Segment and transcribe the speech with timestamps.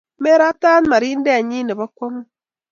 [0.23, 2.29] Meretat marindet nyi ne po kwong'ut.